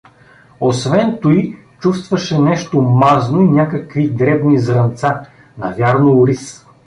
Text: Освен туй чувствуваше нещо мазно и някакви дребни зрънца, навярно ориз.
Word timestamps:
Освен 0.59 1.17
туй 1.21 1.57
чувствуваше 1.79 2.39
нещо 2.39 2.81
мазно 2.81 3.41
и 3.41 3.47
някакви 3.49 4.09
дребни 4.09 4.59
зрънца, 4.59 5.21
навярно 5.57 6.17
ориз. 6.19 6.65